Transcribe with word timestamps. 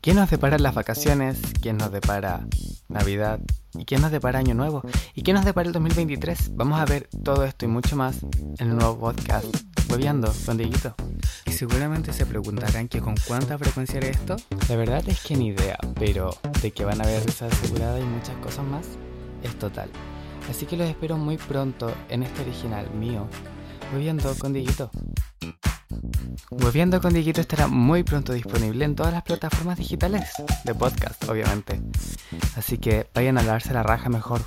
¿Qué 0.00 0.14
nos 0.14 0.30
depara 0.30 0.58
las 0.58 0.74
vacaciones? 0.74 1.38
¿Qué 1.60 1.72
nos 1.72 1.92
depara 1.92 2.46
Navidad? 2.88 3.40
¿Y 3.74 3.84
qué 3.84 3.98
nos 3.98 4.10
depara 4.10 4.38
Año 4.38 4.54
Nuevo? 4.54 4.82
¿Y 5.14 5.22
qué 5.22 5.32
nos 5.32 5.44
depara 5.44 5.66
el 5.66 5.72
2023? 5.72 6.56
Vamos 6.56 6.80
a 6.80 6.84
ver 6.84 7.08
todo 7.22 7.44
esto 7.44 7.64
y 7.64 7.68
mucho 7.68 7.96
más 7.96 8.22
en 8.58 8.70
el 8.70 8.76
nuevo 8.76 8.98
podcast 8.98 9.46
Hueviando 9.90 10.32
con 10.46 10.56
Dieguito. 10.56 10.94
Y 11.46 11.52
seguramente 11.52 12.12
se 12.12 12.26
preguntarán 12.26 12.88
que 12.88 13.00
con 13.00 13.14
cuánta 13.26 13.58
frecuencia 13.58 13.98
haré 13.98 14.10
esto. 14.10 14.36
La 14.68 14.76
verdad 14.76 15.06
es 15.08 15.22
que 15.22 15.36
ni 15.36 15.48
idea, 15.48 15.78
pero 15.98 16.36
de 16.62 16.70
que 16.70 16.84
van 16.84 17.00
a 17.00 17.04
haber 17.04 17.24
risa 17.24 17.46
asegurada 17.46 18.00
y 18.00 18.04
muchas 18.04 18.36
cosas 18.36 18.64
más, 18.64 18.86
es 19.42 19.58
total. 19.58 19.90
Así 20.48 20.66
que 20.66 20.76
los 20.76 20.88
espero 20.88 21.16
muy 21.16 21.36
pronto 21.36 21.92
en 22.08 22.22
este 22.22 22.42
original 22.42 22.90
mío, 22.94 23.26
Hueviando 23.92 24.34
con 24.38 24.52
Dieguito. 24.52 24.90
Hueviando 26.50 27.00
con 27.00 27.14
Dieguito 27.14 27.40
estará 27.40 27.66
muy 27.66 28.02
pronto 28.02 28.32
disponible 28.32 28.84
en 28.84 28.94
todas 28.94 29.12
las 29.12 29.22
plataformas 29.22 29.78
digitales 29.78 30.30
de 30.64 30.74
podcast, 30.74 31.28
obviamente. 31.28 31.80
Así 32.56 32.78
que 32.78 33.08
vayan 33.14 33.38
a 33.38 33.42
darse 33.42 33.72
la 33.72 33.82
raja 33.82 34.08
mejor 34.08 34.42